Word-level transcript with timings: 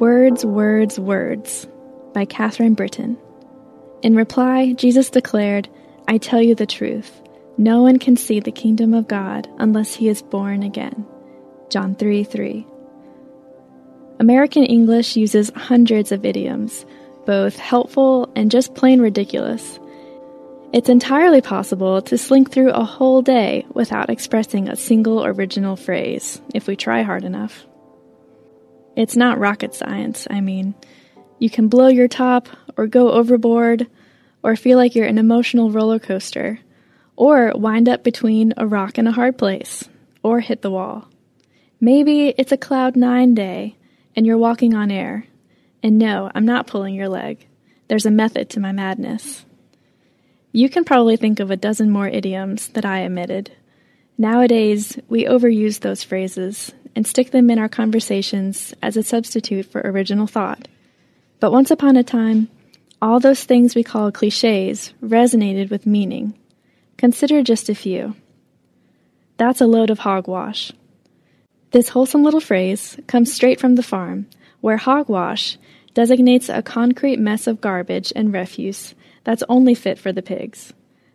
Words, 0.00 0.44
Words, 0.44 0.98
Words 0.98 1.68
by 2.12 2.24
Catherine 2.24 2.74
Britton. 2.74 3.16
In 4.02 4.16
reply, 4.16 4.72
Jesus 4.72 5.10
declared, 5.10 5.68
I 6.08 6.18
tell 6.18 6.42
you 6.42 6.54
the 6.54 6.66
truth. 6.66 7.22
No 7.56 7.82
one 7.82 7.98
can 7.98 8.16
see 8.16 8.40
the 8.40 8.50
kingdom 8.50 8.94
of 8.94 9.06
God 9.06 9.48
unless 9.58 9.94
he 9.94 10.08
is 10.08 10.22
born 10.22 10.62
again. 10.62 11.06
John 11.70 11.94
3 11.94 12.24
3. 12.24 12.66
American 14.18 14.64
English 14.64 15.16
uses 15.16 15.52
hundreds 15.54 16.10
of 16.10 16.24
idioms, 16.24 16.84
both 17.24 17.56
helpful 17.56 18.32
and 18.34 18.50
just 18.50 18.74
plain 18.74 19.00
ridiculous. 19.00 19.78
It's 20.72 20.88
entirely 20.88 21.42
possible 21.42 22.02
to 22.02 22.18
slink 22.18 22.50
through 22.50 22.70
a 22.70 22.84
whole 22.84 23.22
day 23.22 23.66
without 23.74 24.10
expressing 24.10 24.68
a 24.68 24.76
single 24.76 25.24
original 25.24 25.76
phrase, 25.76 26.40
if 26.54 26.66
we 26.66 26.76
try 26.76 27.02
hard 27.02 27.24
enough. 27.24 27.66
It's 28.94 29.16
not 29.16 29.38
rocket 29.38 29.74
science, 29.74 30.26
I 30.30 30.40
mean. 30.40 30.74
You 31.38 31.48
can 31.48 31.68
blow 31.68 31.88
your 31.88 32.08
top, 32.08 32.48
or 32.76 32.86
go 32.86 33.12
overboard, 33.12 33.86
or 34.42 34.54
feel 34.54 34.76
like 34.76 34.94
you're 34.94 35.06
an 35.06 35.18
emotional 35.18 35.70
roller 35.70 35.98
coaster, 35.98 36.58
or 37.16 37.52
wind 37.54 37.88
up 37.88 38.04
between 38.04 38.52
a 38.56 38.66
rock 38.66 38.98
and 38.98 39.08
a 39.08 39.12
hard 39.12 39.38
place, 39.38 39.88
or 40.22 40.40
hit 40.40 40.62
the 40.62 40.70
wall. 40.70 41.08
Maybe 41.80 42.28
it's 42.28 42.52
a 42.52 42.56
cloud 42.56 42.94
nine 42.94 43.34
day, 43.34 43.76
and 44.14 44.26
you're 44.26 44.38
walking 44.38 44.74
on 44.74 44.90
air. 44.90 45.26
And 45.82 45.98
no, 45.98 46.30
I'm 46.34 46.44
not 46.44 46.66
pulling 46.66 46.94
your 46.94 47.08
leg. 47.08 47.46
There's 47.88 48.06
a 48.06 48.10
method 48.10 48.50
to 48.50 48.60
my 48.60 48.72
madness. 48.72 49.44
You 50.52 50.68
can 50.68 50.84
probably 50.84 51.16
think 51.16 51.40
of 51.40 51.50
a 51.50 51.56
dozen 51.56 51.90
more 51.90 52.08
idioms 52.08 52.68
that 52.68 52.84
I 52.84 53.04
omitted. 53.04 53.50
Nowadays, 54.18 54.98
we 55.08 55.24
overuse 55.24 55.80
those 55.80 56.04
phrases 56.04 56.72
and 56.94 57.06
stick 57.06 57.30
them 57.30 57.50
in 57.50 57.58
our 57.58 57.68
conversations 57.68 58.74
as 58.82 58.96
a 58.96 59.02
substitute 59.02 59.66
for 59.66 59.80
original 59.80 60.26
thought. 60.26 60.68
But 61.40 61.52
once 61.52 61.70
upon 61.70 61.96
a 61.96 62.04
time, 62.04 62.48
all 63.00 63.18
those 63.18 63.44
things 63.44 63.74
we 63.74 63.82
call 63.82 64.12
cliches 64.12 64.94
resonated 65.02 65.70
with 65.70 65.86
meaning. 65.86 66.34
Consider 66.96 67.42
just 67.42 67.68
a 67.68 67.74
few. 67.74 68.14
That's 69.38 69.60
a 69.60 69.66
load 69.66 69.90
of 69.90 70.00
hogwash. 70.00 70.72
This 71.72 71.88
wholesome 71.88 72.22
little 72.22 72.40
phrase 72.40 72.96
comes 73.06 73.32
straight 73.32 73.58
from 73.58 73.74
the 73.74 73.82
farm, 73.82 74.26
where 74.60 74.76
hogwash 74.76 75.58
designates 75.94 76.48
a 76.48 76.62
concrete 76.62 77.18
mess 77.18 77.46
of 77.46 77.60
garbage 77.60 78.12
and 78.14 78.32
refuse 78.32 78.94
that's 79.24 79.42
only 79.48 79.74
fit 79.74 79.98
for 79.98 80.12
the 80.12 80.22
pigs. 80.22 80.72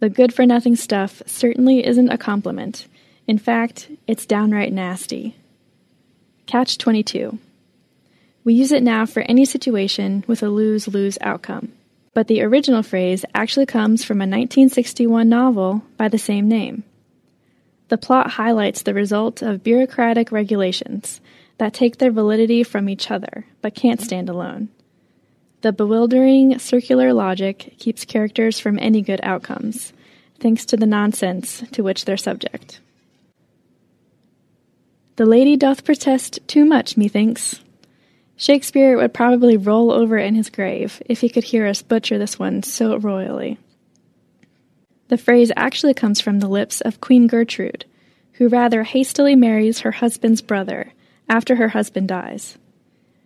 The 0.00 0.08
good 0.08 0.32
for 0.32 0.46
nothing 0.46 0.76
stuff 0.76 1.22
certainly 1.26 1.86
isn't 1.86 2.10
a 2.10 2.18
compliment. 2.18 2.86
In 3.26 3.38
fact, 3.38 3.90
it's 4.06 4.26
downright 4.26 4.72
nasty. 4.72 5.36
Catch 6.48 6.78
22. 6.78 7.38
We 8.42 8.54
use 8.54 8.72
it 8.72 8.82
now 8.82 9.04
for 9.04 9.20
any 9.20 9.44
situation 9.44 10.24
with 10.26 10.42
a 10.42 10.48
lose 10.48 10.88
lose 10.88 11.18
outcome. 11.20 11.74
But 12.14 12.26
the 12.26 12.40
original 12.40 12.82
phrase 12.82 13.26
actually 13.34 13.66
comes 13.66 14.02
from 14.02 14.22
a 14.22 14.24
1961 14.24 15.28
novel 15.28 15.82
by 15.98 16.08
the 16.08 16.16
same 16.16 16.48
name. 16.48 16.84
The 17.88 17.98
plot 17.98 18.30
highlights 18.30 18.80
the 18.80 18.94
result 18.94 19.42
of 19.42 19.62
bureaucratic 19.62 20.32
regulations 20.32 21.20
that 21.58 21.74
take 21.74 21.98
their 21.98 22.10
validity 22.10 22.62
from 22.62 22.88
each 22.88 23.10
other 23.10 23.44
but 23.60 23.74
can't 23.74 24.00
stand 24.00 24.30
alone. 24.30 24.70
The 25.60 25.70
bewildering 25.70 26.58
circular 26.58 27.12
logic 27.12 27.74
keeps 27.78 28.06
characters 28.06 28.58
from 28.58 28.78
any 28.78 29.02
good 29.02 29.20
outcomes, 29.22 29.92
thanks 30.40 30.64
to 30.64 30.78
the 30.78 30.86
nonsense 30.86 31.62
to 31.72 31.82
which 31.82 32.06
they're 32.06 32.16
subject. 32.16 32.80
The 35.18 35.26
lady 35.26 35.56
doth 35.56 35.82
protest 35.82 36.38
too 36.46 36.64
much, 36.64 36.96
methinks. 36.96 37.58
Shakespeare 38.36 38.96
would 38.96 39.12
probably 39.12 39.56
roll 39.56 39.90
over 39.90 40.16
in 40.16 40.36
his 40.36 40.48
grave 40.48 41.02
if 41.06 41.22
he 41.22 41.28
could 41.28 41.42
hear 41.42 41.66
us 41.66 41.82
butcher 41.82 42.18
this 42.18 42.38
one 42.38 42.62
so 42.62 42.96
royally. 42.96 43.58
The 45.08 45.18
phrase 45.18 45.50
actually 45.56 45.94
comes 45.94 46.20
from 46.20 46.38
the 46.38 46.46
lips 46.46 46.80
of 46.82 47.00
Queen 47.00 47.26
Gertrude, 47.26 47.84
who 48.34 48.46
rather 48.46 48.84
hastily 48.84 49.34
marries 49.34 49.80
her 49.80 49.90
husband's 49.90 50.40
brother 50.40 50.92
after 51.28 51.56
her 51.56 51.70
husband 51.70 52.06
dies. 52.06 52.56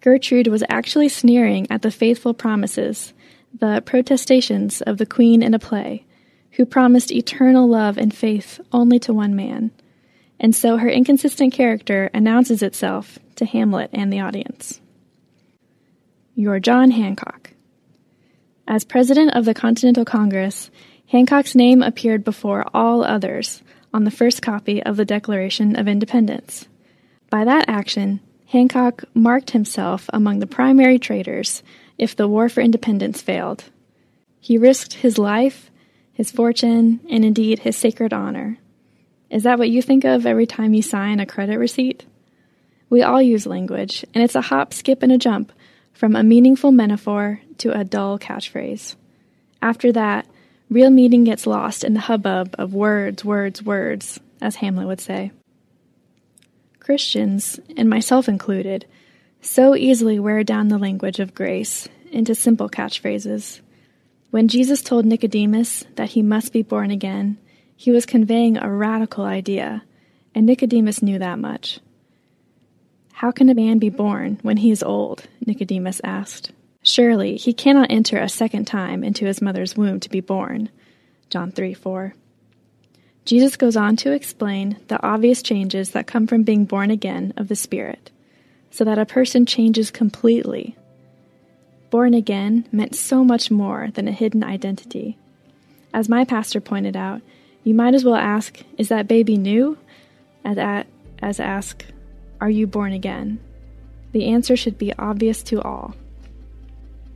Gertrude 0.00 0.48
was 0.48 0.64
actually 0.68 1.08
sneering 1.08 1.68
at 1.70 1.82
the 1.82 1.92
faithful 1.92 2.34
promises, 2.34 3.14
the 3.56 3.80
protestations 3.86 4.82
of 4.82 4.98
the 4.98 5.06
queen 5.06 5.40
in 5.40 5.54
a 5.54 5.60
play, 5.60 6.04
who 6.54 6.66
promised 6.66 7.12
eternal 7.12 7.68
love 7.68 7.96
and 7.96 8.12
faith 8.12 8.60
only 8.72 8.98
to 8.98 9.14
one 9.14 9.36
man 9.36 9.70
and 10.38 10.54
so 10.54 10.76
her 10.76 10.88
inconsistent 10.88 11.52
character 11.52 12.10
announces 12.12 12.62
itself 12.62 13.18
to 13.36 13.44
Hamlet 13.44 13.90
and 13.92 14.12
the 14.12 14.20
audience. 14.20 14.80
Your 16.34 16.60
John 16.60 16.90
Hancock. 16.90 17.52
As 18.68 18.84
president 18.84 19.32
of 19.34 19.44
the 19.44 19.54
Continental 19.54 20.04
Congress, 20.04 20.70
Hancock's 21.06 21.54
name 21.54 21.82
appeared 21.82 22.24
before 22.24 22.66
all 22.74 23.04
others 23.04 23.62
on 23.94 24.04
the 24.04 24.10
first 24.10 24.42
copy 24.42 24.82
of 24.82 24.96
the 24.96 25.04
Declaration 25.04 25.76
of 25.76 25.88
Independence. 25.88 26.66
By 27.30 27.44
that 27.44 27.66
action, 27.68 28.20
Hancock 28.46 29.04
marked 29.14 29.52
himself 29.52 30.10
among 30.12 30.40
the 30.40 30.46
primary 30.46 30.98
traitors 30.98 31.62
if 31.96 32.14
the 32.14 32.28
War 32.28 32.48
for 32.48 32.60
Independence 32.60 33.22
failed. 33.22 33.64
He 34.40 34.58
risked 34.58 34.94
his 34.94 35.18
life, 35.18 35.70
his 36.12 36.30
fortune, 36.30 37.00
and 37.08 37.24
indeed 37.24 37.60
his 37.60 37.76
sacred 37.76 38.12
honor 38.12 38.58
is 39.30 39.42
that 39.42 39.58
what 39.58 39.70
you 39.70 39.82
think 39.82 40.04
of 40.04 40.26
every 40.26 40.46
time 40.46 40.74
you 40.74 40.82
sign 40.82 41.20
a 41.20 41.26
credit 41.26 41.58
receipt? 41.58 42.04
We 42.88 43.02
all 43.02 43.20
use 43.20 43.46
language, 43.46 44.04
and 44.14 44.22
it's 44.22 44.36
a 44.36 44.40
hop, 44.40 44.72
skip, 44.72 45.02
and 45.02 45.10
a 45.10 45.18
jump 45.18 45.52
from 45.92 46.14
a 46.14 46.22
meaningful 46.22 46.70
metaphor 46.70 47.40
to 47.58 47.76
a 47.76 47.84
dull 47.84 48.18
catchphrase. 48.18 48.94
After 49.60 49.90
that, 49.92 50.26
real 50.70 50.90
meaning 50.90 51.24
gets 51.24 51.46
lost 51.46 51.82
in 51.82 51.94
the 51.94 52.00
hubbub 52.00 52.54
of 52.58 52.74
words, 52.74 53.24
words, 53.24 53.62
words, 53.62 54.20
as 54.40 54.56
Hamlet 54.56 54.86
would 54.86 55.00
say. 55.00 55.32
Christians, 56.78 57.58
and 57.76 57.90
myself 57.90 58.28
included, 58.28 58.86
so 59.40 59.74
easily 59.74 60.20
wear 60.20 60.44
down 60.44 60.68
the 60.68 60.78
language 60.78 61.18
of 61.18 61.34
grace 61.34 61.88
into 62.12 62.34
simple 62.34 62.68
catchphrases. 62.68 63.60
When 64.30 64.46
Jesus 64.48 64.82
told 64.82 65.04
Nicodemus 65.04 65.84
that 65.96 66.10
he 66.10 66.22
must 66.22 66.52
be 66.52 66.62
born 66.62 66.90
again, 66.90 67.38
he 67.76 67.90
was 67.90 68.06
conveying 68.06 68.56
a 68.56 68.70
radical 68.70 69.24
idea, 69.24 69.84
and 70.34 70.46
Nicodemus 70.46 71.02
knew 71.02 71.18
that 71.18 71.38
much. 71.38 71.78
How 73.12 73.30
can 73.30 73.48
a 73.48 73.54
man 73.54 73.78
be 73.78 73.90
born 73.90 74.38
when 74.42 74.58
he 74.58 74.70
is 74.70 74.82
old? 74.82 75.24
Nicodemus 75.44 76.00
asked. 76.02 76.52
Surely 76.82 77.36
he 77.36 77.52
cannot 77.52 77.90
enter 77.90 78.18
a 78.18 78.28
second 78.28 78.66
time 78.66 79.02
into 79.02 79.26
his 79.26 79.42
mother's 79.42 79.76
womb 79.76 80.00
to 80.00 80.10
be 80.10 80.20
born. 80.20 80.70
John 81.30 81.50
3 81.50 81.74
4. 81.74 82.14
Jesus 83.24 83.56
goes 83.56 83.76
on 83.76 83.96
to 83.96 84.12
explain 84.12 84.78
the 84.86 85.02
obvious 85.02 85.42
changes 85.42 85.90
that 85.90 86.06
come 86.06 86.26
from 86.26 86.44
being 86.44 86.64
born 86.64 86.90
again 86.90 87.34
of 87.36 87.48
the 87.48 87.56
Spirit, 87.56 88.10
so 88.70 88.84
that 88.84 88.98
a 88.98 89.06
person 89.06 89.46
changes 89.46 89.90
completely. 89.90 90.76
Born 91.90 92.14
again 92.14 92.68
meant 92.70 92.94
so 92.94 93.24
much 93.24 93.50
more 93.50 93.88
than 93.94 94.06
a 94.06 94.12
hidden 94.12 94.44
identity. 94.44 95.18
As 95.92 96.08
my 96.08 96.24
pastor 96.24 96.60
pointed 96.60 96.96
out, 96.96 97.20
you 97.66 97.74
might 97.74 97.96
as 97.96 98.04
well 98.04 98.14
ask, 98.14 98.60
Is 98.78 98.90
that 98.90 99.08
baby 99.08 99.36
new? 99.36 99.76
as, 100.44 100.86
as 101.20 101.40
ask, 101.40 101.84
Are 102.40 102.48
you 102.48 102.64
born 102.64 102.92
again? 102.92 103.40
The 104.12 104.26
answer 104.26 104.56
should 104.56 104.78
be 104.78 104.94
obvious 104.94 105.42
to 105.42 105.60
all. 105.60 105.96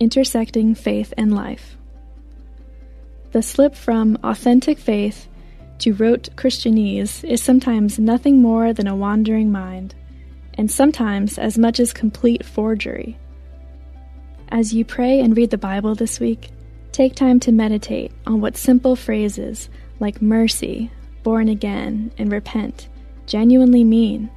Intersecting 0.00 0.74
faith 0.74 1.14
and 1.16 1.32
life. 1.32 1.76
The 3.30 3.40
slip 3.40 3.76
from 3.76 4.18
authentic 4.24 4.78
faith 4.78 5.28
to 5.78 5.94
rote 5.94 6.30
Christianese 6.34 7.22
is 7.22 7.40
sometimes 7.40 8.00
nothing 8.00 8.42
more 8.42 8.72
than 8.72 8.88
a 8.88 8.96
wandering 8.96 9.52
mind, 9.52 9.94
and 10.54 10.68
sometimes 10.68 11.38
as 11.38 11.56
much 11.56 11.78
as 11.78 11.92
complete 11.92 12.44
forgery. 12.44 13.16
As 14.48 14.74
you 14.74 14.84
pray 14.84 15.20
and 15.20 15.36
read 15.36 15.50
the 15.50 15.56
Bible 15.56 15.94
this 15.94 16.18
week, 16.18 16.50
take 16.90 17.14
time 17.14 17.38
to 17.40 17.52
meditate 17.52 18.10
on 18.26 18.40
what 18.40 18.56
simple 18.56 18.96
phrases 18.96 19.70
like 20.02 20.20
mercy, 20.20 20.90
born 21.22 21.48
again, 21.48 22.12
and 22.18 22.30
repent 22.30 22.88
genuinely 23.26 23.84
mean. 23.84 24.30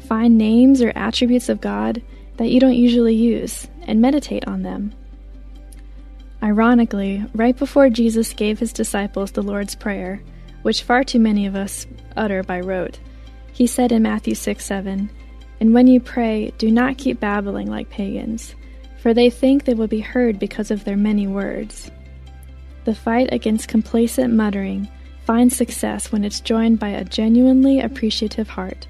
Find 0.00 0.36
names 0.36 0.82
or 0.82 0.92
attributes 0.96 1.48
of 1.48 1.60
God 1.60 2.02
that 2.36 2.50
you 2.50 2.58
don't 2.58 2.74
usually 2.74 3.14
use 3.14 3.68
and 3.82 4.00
meditate 4.00 4.46
on 4.48 4.62
them. 4.62 4.92
Ironically, 6.42 7.24
right 7.34 7.56
before 7.56 7.88
Jesus 7.88 8.32
gave 8.32 8.58
his 8.58 8.72
disciples 8.72 9.30
the 9.30 9.42
Lord's 9.42 9.76
Prayer, 9.76 10.20
which 10.62 10.82
far 10.82 11.04
too 11.04 11.20
many 11.20 11.46
of 11.46 11.54
us 11.54 11.86
utter 12.16 12.42
by 12.42 12.60
rote, 12.60 12.98
he 13.52 13.66
said 13.66 13.92
in 13.92 14.02
Matthew 14.02 14.34
6 14.34 14.64
7, 14.64 15.08
And 15.60 15.72
when 15.72 15.86
you 15.86 16.00
pray, 16.00 16.52
do 16.58 16.70
not 16.70 16.98
keep 16.98 17.20
babbling 17.20 17.68
like 17.68 17.90
pagans, 17.90 18.56
for 18.98 19.14
they 19.14 19.30
think 19.30 19.64
they 19.64 19.74
will 19.74 19.86
be 19.86 20.00
heard 20.00 20.38
because 20.38 20.70
of 20.72 20.84
their 20.84 20.96
many 20.96 21.28
words. 21.28 21.92
The 22.84 22.94
fight 22.94 23.28
against 23.30 23.68
complacent 23.68 24.34
muttering 24.34 24.88
finds 25.24 25.56
success 25.56 26.10
when 26.10 26.24
it's 26.24 26.40
joined 26.40 26.78
by 26.78 26.88
a 26.88 27.04
genuinely 27.04 27.80
appreciative 27.80 28.48
heart. 28.48 28.86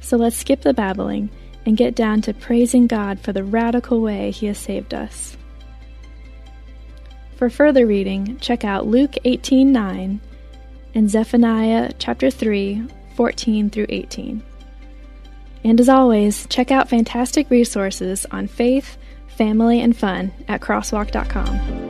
So 0.00 0.16
let's 0.16 0.36
skip 0.36 0.62
the 0.62 0.74
babbling 0.74 1.30
and 1.66 1.76
get 1.76 1.94
down 1.94 2.22
to 2.22 2.34
praising 2.34 2.86
God 2.86 3.20
for 3.20 3.32
the 3.32 3.44
radical 3.44 4.00
way 4.00 4.30
He 4.30 4.46
has 4.46 4.58
saved 4.58 4.94
us. 4.94 5.36
For 7.36 7.48
further 7.48 7.86
reading, 7.86 8.38
check 8.38 8.64
out 8.64 8.86
Luke 8.86 9.16
18:9 9.24 10.20
and 10.94 11.10
Zephaniah 11.10 11.92
chapter 11.98 12.30
3, 12.30 12.86
14 13.14 13.70
through 13.70 13.86
18. 13.88 14.42
And 15.64 15.80
as 15.80 15.88
always, 15.88 16.46
check 16.48 16.70
out 16.70 16.88
fantastic 16.88 17.50
resources 17.50 18.26
on 18.30 18.46
faith, 18.46 18.96
family, 19.28 19.80
and 19.80 19.96
fun 19.96 20.32
at 20.48 20.60
crosswalk.com. 20.60 21.89